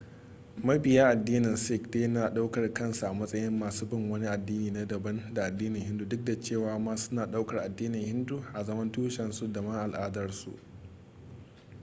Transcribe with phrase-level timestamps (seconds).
[0.65, 5.43] mabiya addinin sikh dai nadaukar kansu a matsayin masu bin wani addini na daban da
[5.45, 10.57] addinin hindu duk da cewa ma suna daukar addinin hindun a zaman tushensu dama al'adarsu